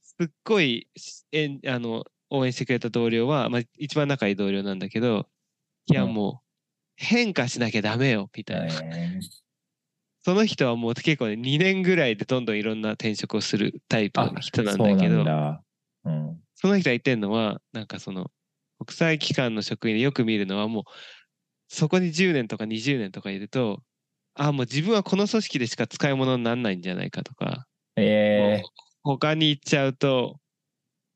[0.00, 0.88] すっごい、
[1.32, 5.28] えんあの、応援してくれた同僚は、まあ、一番仲いい同僚なんだけど、
[5.86, 6.44] いや、うんもう、
[6.96, 8.80] 変化しなきゃダメよ、みたいな。
[8.96, 9.20] え
[10.24, 15.62] その人はもう結構ね、2年ぐらいでどんどんいろんな転職をするタイプあの人なんだけど、んだ。
[16.04, 16.40] うん。
[16.54, 18.30] その人が言ってるのは、なんかその、
[18.78, 20.84] 国際機関の職員でよく見るのはもう、
[21.68, 23.82] そこに10年とか20年とかいると、
[24.34, 27.66] あ、もう自分はこの組織でしか使い物にならないんじゃないかとか、
[27.96, 28.70] えもう
[29.02, 30.40] 他に行っちゃうと、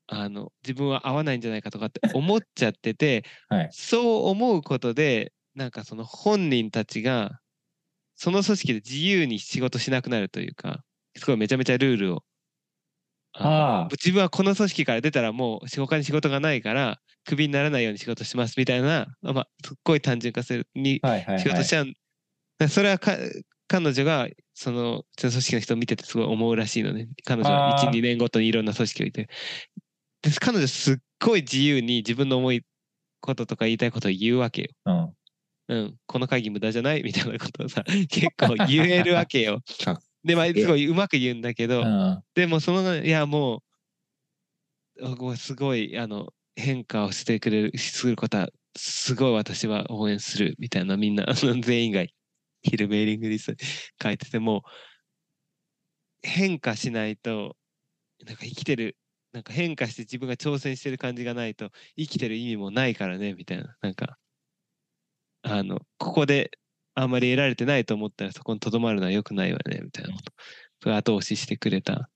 [0.07, 3.69] あの、自分は合わないんじゃないかとかって思っちゃってて、ー、 はい。
[3.71, 7.39] そう思うことで、なんかその本人たちが、
[8.15, 10.83] その組織で自由に仕事しなくなるというか、
[11.17, 12.23] すごいめちゃめちゃルールを。
[13.33, 21.01] あ自分はこの組織から出たらもう他に仕事がないから、クビにならないように仕事しますみたいな、まあ、すっごい単純化するに。
[21.37, 21.93] 仕事しちゃう。
[22.69, 23.17] それはか
[23.67, 27.07] 彼女がその組織の人を見ててすごい思うらしいのね。
[27.25, 29.29] 彼女はあー1、2年ごとにいろんな組織をいて。
[30.21, 32.61] で彼女すっごい自由に自分の思い
[33.21, 34.67] こととか言いたいことを言うわけよ。
[34.85, 35.13] うん。
[35.69, 37.03] うん、この会議無駄じゃない？
[37.03, 39.61] みたいなことをさ、 結構言えるわけよ。
[40.23, 42.21] で、まあ、すごいうまく言うんだけど、うん。
[42.35, 43.61] でもその、いや、も
[44.97, 51.25] う、すごい、あの、変化をしてくれる、することは、すごい私は応援するみたいな、みんな、
[51.61, 52.03] 全員が
[52.61, 53.57] 昼メーリングリストに
[54.01, 54.63] 書いてても、
[56.21, 57.57] 変化しないと、
[58.25, 58.97] なんか生きてる、
[59.33, 63.77] なんか変化して自分が挑戦してる感じがないと、生きてる意味もないからね、みたいな。
[63.81, 64.19] なんか、
[65.43, 66.51] あの、ここで
[66.95, 70.21] あんまり得られてないと思ったらそこにとどまるのはよくないわね、みたいなこ
[70.81, 70.95] と。
[70.95, 72.09] 後押ししてくれた。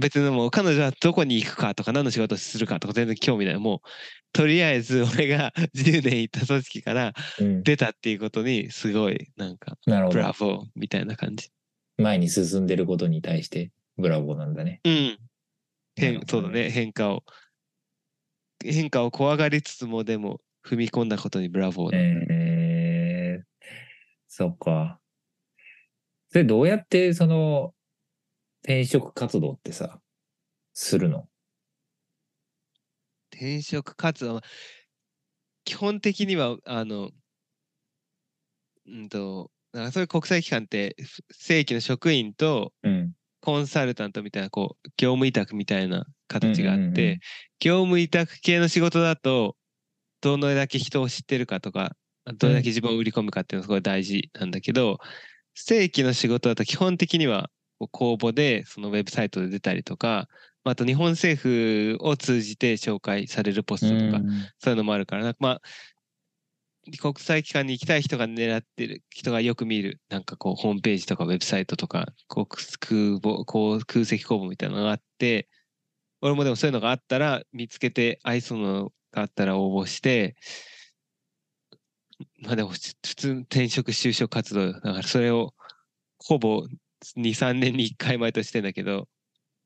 [0.00, 3.56] 別にもう彼女はどこに行くかとか何の仕事をするかとか全然興味ない。
[3.58, 3.88] もう、
[4.32, 7.62] とりあえず 俺が10年行った組織からうん。
[7.62, 10.08] 出たっていうことにすごいなんか、ブラ。
[10.08, 11.50] ボーみたいな感じ。
[11.98, 14.80] 前に進んでることに対して、ブラボーなんだね。
[14.84, 15.18] うん。
[15.96, 17.24] 変そうだね、変化を。
[18.64, 23.44] 変化を怖がりつつもでも踏み込んだことにブラボーだ、えー、
[24.28, 25.00] そっか。
[26.28, 27.74] それどうやってその
[28.62, 30.00] 転職活動ってさ、
[30.74, 31.28] するの？
[33.32, 34.36] 転職活動？
[34.36, 34.42] は
[35.64, 37.10] 基本的にはあの
[38.86, 43.12] うんとなんかそういう国際機関ってふ正規の職員とうん。
[43.42, 47.20] コンサルタントみたいなこう業務委託みたいな形があって、
[47.58, 49.56] 業務委託系の仕事だと
[50.20, 51.96] どのだけ人を知ってるかとか
[52.36, 54.98] どれだけ自分を売り込むかっていうのがすごい大事なんだけど、
[55.54, 57.48] 正規の仕事だと基本的には
[57.88, 60.28] 公募でそのウェブサイトで出たりとか
[60.64, 64.22] あと日本政府を通じて紹介されるポストとか、
[64.58, 65.60] そういうのもあるから、まあ、
[66.98, 75.48] 国際機関に行きたい人が狙ってる人がよく見る、なんかこう、ホームページとかウェブサイトとか、こう空母、こう空席公募みたいなのがあって、
[76.20, 80.36] 俺もでもそういうのがあったら、見つけて、合いそうなのがあったら応募して、
[82.42, 85.54] まあでも普通転職就職活動だからそれを
[86.18, 86.66] ほぼ
[87.16, 89.08] 2、3年に1回毎年してんだけど、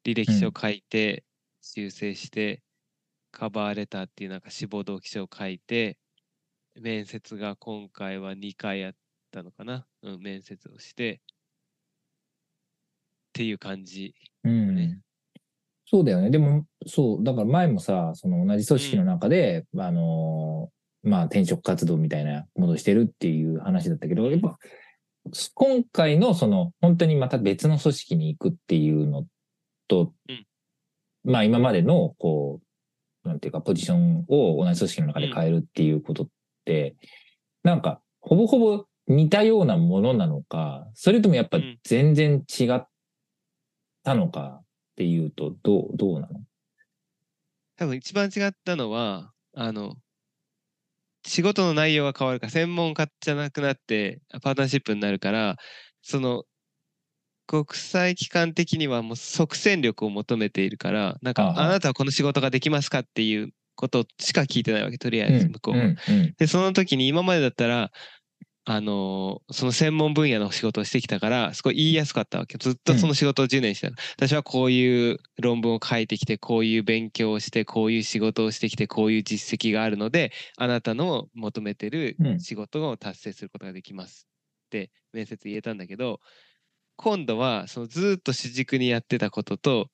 [0.04, 1.24] 履歴書書いて、
[1.62, 2.62] 修正して、
[3.32, 5.98] カバーレターっていうなんか志望動機書を書いて、
[6.80, 8.92] 面接が今回は2回あっ
[9.32, 9.86] たのかな？
[10.02, 11.18] うん、面接をして、っ
[13.32, 15.00] ていう感じ、ね、うん。
[15.86, 16.30] そうだよね。
[16.30, 24.58] でも、そう、だから前もさ、その同じ組織の中で、うん、あのー、まあ転職活動みたいなものをしてるっていう話だったけど、やっぱ
[25.54, 29.26] 今回のその本当にまた別の組織に行くっていうの
[29.88, 30.46] と、うん、
[31.24, 32.60] まあ今までのこ
[33.24, 36.28] う、なんていうかポジションを同じ組織の中で変えるっていうことっ
[36.64, 36.96] て、
[37.64, 42.86] うん、なんかほぼほぼ似たようなものなのか、それともやっぱ全然違っ
[44.02, 44.64] たのかっ
[44.96, 46.40] ていうと、どう、どうなの？
[47.76, 49.96] 多分一番違ったのは、あの、
[51.26, 55.56] 仕事の内容が変わるから、専門家じゃなくなって、パートナーシップになるから、
[56.02, 56.44] その、
[57.46, 65.88] 国際機関的にはもう即戦力を求めているから、なんか、あなたはこの仕事ができますかっていうことしか聞いてないわけ、とりあえず向こうは。
[66.38, 67.90] で、その時に今までだったら、
[68.66, 72.56] あのー、その専門分野の仕事をしてきたから、すごい言いやすかったわけ。
[72.56, 84.26] ずっとその仕事を10年してた、うん、私はこういう論文を書いてきて、こういう勉強をして、こういう仕事をしてきて、こういう実績があるので、あなたの求めてる仕事を達成することができます
[84.66, 86.20] って面接言えたんだけど、
[86.96, 89.90] 今度はそのずっと主軸にやってたことと、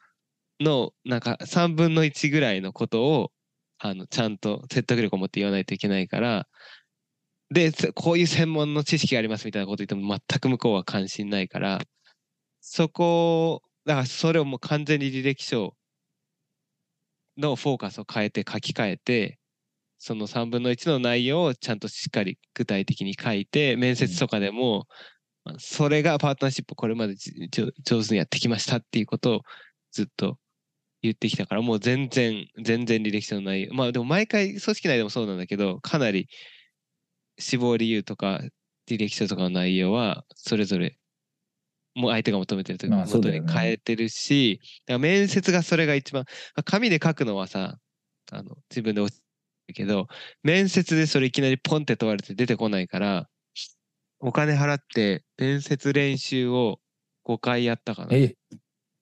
[0.60, 3.32] のなんか3分の1ぐらいのことを
[3.78, 6.46] あのちゃんと説得力を持って言わないといけないから
[7.52, 11.80] で、こういう専門の知識がありますみたいなこと言っても全く向こうは関心ないから、
[12.60, 15.74] そこ、だからそれをもう完全に履歴書
[17.36, 19.38] のフォーカスを変えて書き換えて、
[19.98, 24.86] その3分の1の内容をちゃんとしっかり具体的に書いて、面接とかでも、
[25.58, 27.16] それがパートナーシップこれまで
[27.84, 29.40] 上手にやってきましたっていうことを
[29.92, 30.38] ずっと
[31.02, 33.74] 言ってきたから、もう全然、全然履歴書の内容。
[33.74, 36.28] まあでも毎回組織内でもそうなんだけど、かなり
[37.40, 38.40] 死亡理由とか
[38.88, 40.96] 履歴書とかの内容はそれぞれ
[41.94, 46.24] もう相手が求めてるというか元に変えてるし、だから面接がそれが一番
[46.64, 47.78] 紙で書くのはさ
[48.30, 49.20] あの自分で落ち
[49.68, 50.06] るけど
[50.42, 53.28] 面接でそれいきなりポンって問われて出てこないから
[54.20, 56.78] お金払って面接練習を
[57.26, 58.08] 5回やったかな。
[58.12, 58.34] え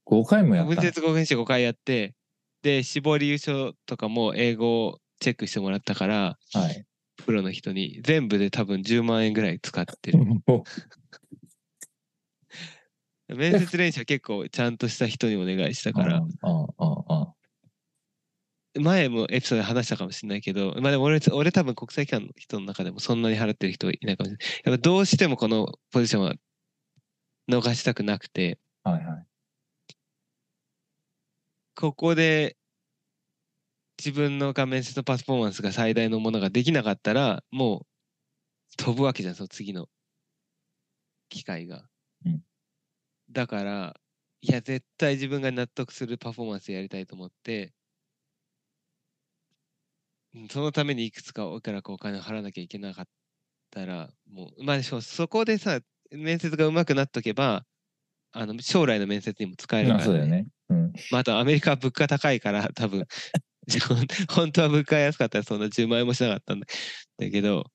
[0.07, 0.81] 5回もやった？
[0.81, 2.15] 面接5回5回やって
[2.63, 6.85] で死亡理由書とかも英語をチェックしてもらったから、はい、
[7.29, 10.21] プロの人に全部で多分10万円ぐらい使ってる。
[13.29, 16.23] 面接練習は結構ちゃんとした人にお願いしたから。
[18.81, 24.47] 前もエピソードで話したかもしれないけど、まあでも俺、俺多分国際機関の人の中でもそんなに払ってる人いないかもしれない。
[24.65, 26.35] やっぱどうしてもこのポジションは
[27.51, 29.27] 逃したくなくて、はいはい。
[31.75, 32.57] ここで
[33.99, 37.87] 自分の画面接のパフォーマンスが最大のものができなかったら、もう
[38.77, 39.89] 飛ぶわけじゃん、その次の。
[41.29, 41.85] 機会が。
[42.25, 42.43] うん、
[43.31, 44.01] だから、
[44.41, 47.73] いや、絶対自分が納得するパフォーマンスやりたいと思って、
[50.51, 53.05] そのためにいくつかおからかお金を払わなきゃいけなかっ
[53.71, 55.81] たら、もう、まあ、そこでさ、
[56.13, 57.65] 面接がうまくなっとけば、
[58.31, 60.47] あの将来の面接にも使えるから、ね、そうだよね。
[60.69, 63.07] うん、まあ、あとアメリカは物価高いから、多分
[64.31, 66.67] 本当は物価が安かったらそんな10万円もしなかったんだ
[67.19, 67.71] けど、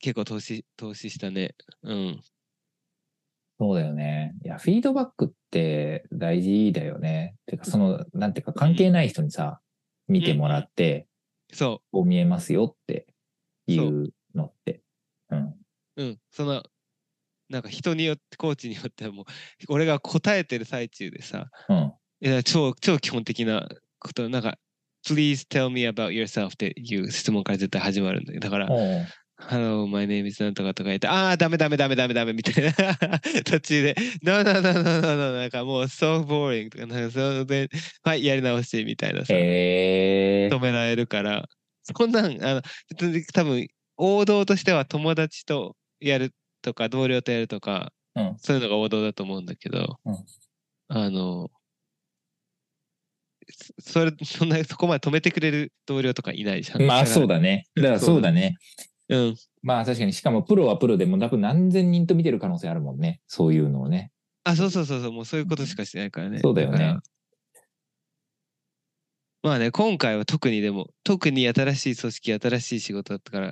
[0.00, 1.54] 結構投資、投資したね。
[1.82, 2.22] うん。
[3.60, 4.34] そうだよね。
[4.44, 7.34] いや、フィードバックって大事だよね。
[7.46, 9.60] てか、その、なんていうか、関係ない人にさ、
[10.08, 11.08] うん、見てもらって、
[11.50, 11.88] うん、そう。
[11.90, 13.06] こう見えますよって
[13.66, 14.82] いうのって。
[15.30, 15.54] うん。
[15.96, 16.18] うん。
[16.30, 16.62] その、
[17.48, 19.24] なんか人によって、コーチによってはもう、
[19.70, 24.58] 俺が答えてる最中でさ、うん、いや、超、超基本的なこと、なんか、
[25.06, 28.68] Please tell me about yourself っていう質問から絶対始まるんだけど、だから、
[29.40, 32.72] Hello, my name is なんとかとか言って、ああ、ダメダメダメダメダメみたいな。
[33.44, 37.68] 途中で、No, no, no, no, no, no, なんかもう so boring とか、なんかそで、
[38.02, 41.48] はい、やり直してみたいなさ、えー、止められるから、
[41.94, 42.62] こんなん、あの、
[43.32, 50.16] 多分、王道としては友達とやるとか、同僚とやるとか、うん、そういうのが王道だと思うんだけど、うん、
[50.88, 51.48] あの、
[53.78, 56.82] それ、 そんな、そこまで止めてくれる同僚とかいないじゃん。
[56.82, 57.66] まあそうだね。
[57.76, 58.56] だからそうだね。
[59.08, 59.36] うん。
[59.62, 63.20] まあ確かに、しかもプロはプロでも多分何千人と見てる可能性あるもんね。
[63.26, 64.12] そういうのをね。
[64.44, 66.40] あ、そうそうそうそう、もうそういうことしかしてないからね。
[66.40, 66.96] そうだよね。
[69.42, 73.46] まあね、今回は特にでも、特に新しい組織、新しい仕事だったから、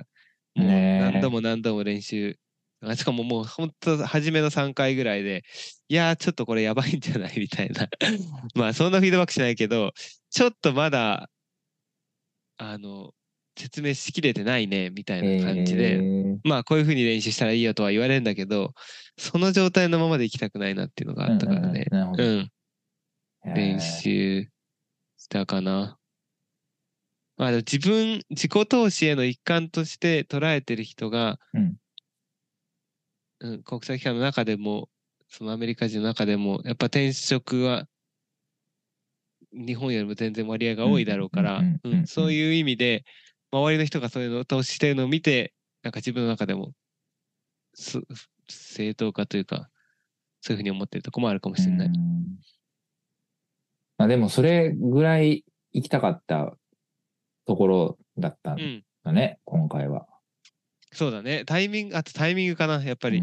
[0.55, 2.37] もう何度も何度も練習。
[2.81, 5.43] あしかももう本当初めの3回ぐらいで、
[5.89, 7.39] いやーちょっとこれやばいんじゃない？
[7.39, 7.87] みたいな。
[8.55, 9.93] まあそんなフィードバックしないけど、
[10.29, 11.29] ちょっとまだ、
[12.57, 13.13] あの、
[13.57, 18.73] 説明しきれてないね、みたいな感じで、えーまあこういうふうに練習したらいいよとは言われるんだけど、
[19.17, 21.85] その状態のままで行きたくないなっていうのがあったからね。
[21.91, 22.51] うんうんうん。
[23.55, 24.43] 練習
[25.17, 25.97] したかな。
[27.37, 31.75] まあ自分、自己投資への一環として捉えてる人が、うん
[33.39, 34.89] うん国際機関の中でも、
[35.29, 37.87] そのアメリカ人の中でも、やっぱ転職は
[39.53, 43.03] 日本よりも全然割合が多いだろうからうんうんうんうんう、んうんそういう意味で、
[43.51, 46.73] 周りの人がそういうのを投資してるのを見て、なんか自分の中でも、
[47.73, 48.01] す
[48.49, 49.69] 正当化というか、
[50.41, 51.87] そういうふうに思ってるとこもあるかもしれない。
[51.87, 52.37] うん
[53.97, 56.55] まあでもそれぐらい行きたかった
[57.47, 58.83] ところだったんうん。
[59.03, 60.05] だね、今回は。
[60.97, 61.45] そうだね。
[61.45, 62.83] タイミング、あとタイミングかな。
[62.83, 63.21] やっぱり、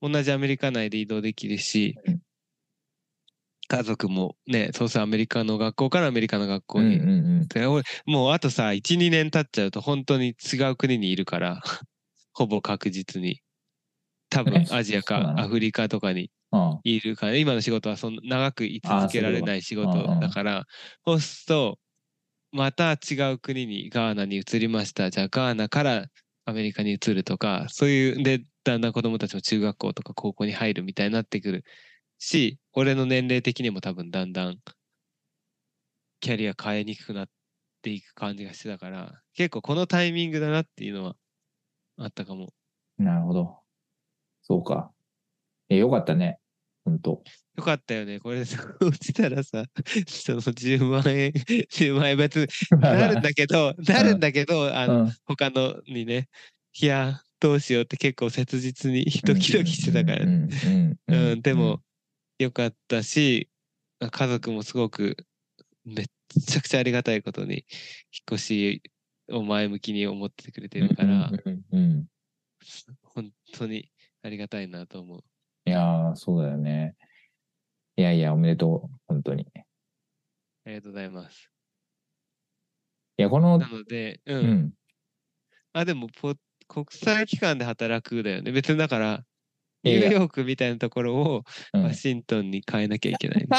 [0.00, 1.98] 同じアメリカ内で移動できるし。
[2.06, 2.20] うん、
[3.68, 6.98] 家族もね、そうそうアメリカの学校からアメリカの学校うんうんに。
[6.98, 7.00] う
[7.44, 7.48] ん。
[7.48, 11.60] で俺もうあとさ、1、2年経っちゃうと本当に違う国にいるから、
[12.32, 13.42] ほぼ確実に。
[14.30, 20.64] 多分えアジアかアフリカとかにうんいるから、今の仕事はそんな長く居続けられない仕事だから、
[21.04, 21.78] そうすると、
[22.52, 25.10] また違う国にガーナに移りました。
[25.10, 26.06] じゃあガーナから
[26.44, 31.64] アメリカに移るとか、そういう、で、だんだん子供たちも中学校とか高校に入るみたいになってくる
[32.18, 34.58] し、俺の年齢的にも多分だんだん
[36.20, 37.28] キャリア変えにくくなっ
[37.82, 41.16] ていく感じがしてたから、結構このタイミングだなっていうのは
[41.98, 42.52] あったかも。
[42.98, 43.58] なるほど。
[44.42, 44.92] そうか。
[45.68, 46.38] え、よかったね。
[46.84, 47.22] ほんと。
[47.56, 48.18] よかったよね。
[48.18, 49.64] これさ、 落ちたらさ、
[50.06, 51.32] その10万円、
[51.70, 56.28] 10万円別になるんだけど、なるんだけど、あの、うん他のにね、
[56.80, 60.28] いや、どうしようって結構切実にドキドキしてたから、う
[61.36, 61.82] んでも、
[62.38, 63.48] よかったし、
[64.00, 65.16] 家族もすごく、
[65.84, 66.06] めっ
[66.46, 67.64] ちゃくちゃありがたいことに、引っ
[68.32, 68.82] 越し
[69.28, 71.30] を前向きに思ってくれてるから、
[73.02, 73.90] 本当に
[74.22, 75.24] ありがたいなと思う。
[75.64, 76.96] いやー、そうだよね。
[77.96, 78.96] いやいや、おめでとう。
[79.06, 79.42] 本当に。
[79.44, 79.64] い
[80.64, 81.50] ありがとうございます。
[83.16, 84.38] や、このな、ので、うん。
[84.40, 84.74] うん。
[85.72, 86.34] あ、でもポ、
[86.68, 88.52] 国際機関で働くだよね。
[88.52, 89.24] 別にだから、
[89.84, 93.56] ニいやいやューヨークみたいなところをうんワシントンに変えなきゃいけない、 ね。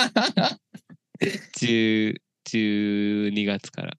[1.53, 3.97] 10 12月から。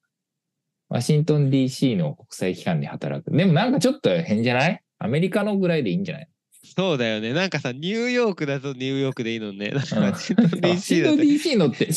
[0.89, 3.31] ワシントン DC の国際機関で働く。
[3.31, 4.83] でもなんかちょっと変じゃない？
[4.99, 6.29] アメリカのぐらいでいいんじゃない？
[6.77, 7.33] そうだよね。
[7.33, 9.71] なんかさ、ニューヨークだとニューヨークでいいのね。
[9.71, 11.89] なんかうんワシントン DC だとントン DC のって、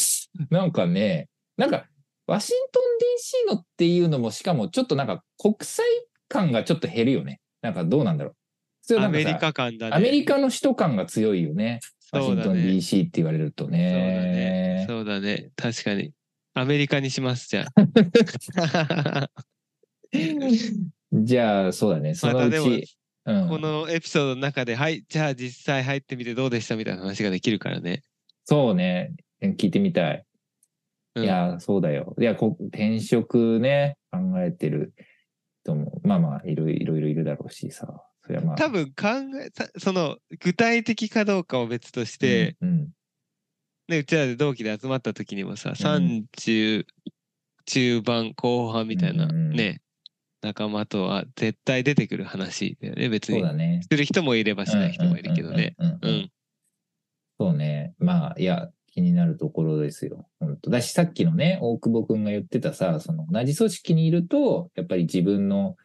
[0.49, 1.88] なんかね、なんか、
[2.28, 5.86] ワシントン DC のっていうのも、しかもちょっとなんか国際
[6.28, 7.39] 感がちょっと減るよね。
[7.61, 8.99] なんかどうなんだろう。
[8.99, 9.95] アメリカ感だね。
[9.95, 11.80] アメリカの首都感が強いよね。
[12.11, 12.55] ワシントン。
[12.57, 14.86] DC って言われるとそうだねね。。
[14.88, 15.49] そうだね。
[15.55, 16.11] 確かに。
[16.53, 19.30] アメリカにします、じゃあ。
[21.13, 22.15] じゃあ、そうだね。
[22.15, 22.96] そのうち、
[23.28, 28.01] うん、このエピソードの中で、はい、じゃあ実際入ってみてどうでしたみたいな話ができるからね。
[28.45, 29.13] そうね。
[29.41, 30.23] 聞いてみたい。
[31.15, 32.15] うんいや、そうだよ。
[32.19, 34.93] いや、こ転職ね、考えてる
[35.63, 38.03] 人も、まあまあ、いろいろいろいるだろうしさ。
[38.23, 38.55] それはまあ。
[38.55, 38.93] 多分考
[39.43, 42.89] えた、その具体的かどうかを別として、うん、うん
[43.88, 46.86] ね、うちらで同期で集まった時にもさ、ん30
[47.65, 49.82] 中盤後半みたいなね、
[50.41, 53.39] 仲間とは絶対出てくる話だよね、別に。
[53.39, 53.81] そうだね。
[53.89, 55.75] する人もいればしない人もいるけどね。
[55.79, 56.31] うん。
[57.39, 57.93] そうね。
[57.99, 60.27] まあ、いや、気になるところですよ。
[60.39, 65.75] 本当だし、さっきのね、大久保くんが言ってたさ、その同じ組織にいると、やっぱり自分の、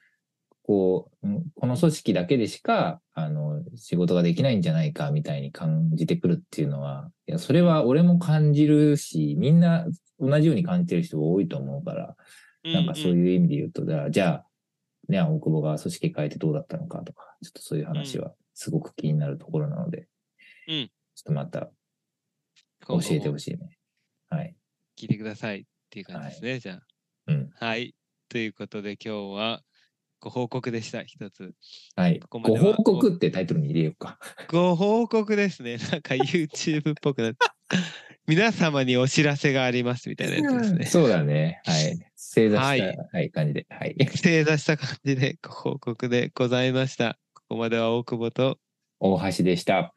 [0.63, 9.87] こう、うんこの組織だけでしか、あの、仕事ができないんじゃないか、みたいに感じてくるっていうのは、いや、それは俺も感じるし、みんな
[10.19, 12.17] 同じように感じてる人が多いと思うから、
[12.65, 14.47] なんかそうういう意味で言うと、じゃあ、じゃあ、
[15.09, 20.09] ね、大久保が組織変えてどうだったのかとか、ちょっとそういう話はすごく気になるところなので、
[20.69, 21.71] うんちょっとまたん
[22.87, 23.51] 教えてほしい。
[23.53, 23.79] ね。
[24.31, 24.57] はい。
[24.99, 26.81] 聞いてくださいっていう感じですね、じゃ
[27.27, 27.51] うん。
[27.61, 27.67] あ。
[27.67, 27.95] はい。
[28.29, 29.63] ということで今日は
[30.21, 31.53] ご報告でした、一つ。
[31.97, 32.21] はい。
[32.21, 34.19] ここご報告ってタイトルに入れようか。
[34.49, 35.77] ご報告ですね。
[35.91, 37.39] なんか YouTube っぽくなって。
[38.27, 40.87] 皆様にお知らせがありますみたいなやつですね。
[40.87, 41.61] そうだね。
[41.65, 41.99] はい。
[42.35, 43.67] 正座した、ははいい、感じで。
[43.69, 43.95] はい。
[44.17, 47.19] 正座した感じでご報告でございました。
[47.35, 48.59] ここまでは大久保と
[49.01, 49.95] 大橋でした。